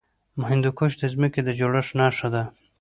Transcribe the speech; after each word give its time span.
هندوکش 0.49 0.93
د 1.01 1.03
ځمکې 1.13 1.41
د 1.43 1.49
جوړښت 1.59 1.91
نښه 1.99 2.27
ده. 2.33 2.43